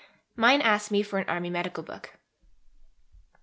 Mine 0.35 0.63
asks 0.63 0.89
me 0.89 1.03
for 1.03 1.19
an 1.19 1.29
Army 1.29 1.51
Medical 1.51 1.83
Book. 1.83 2.17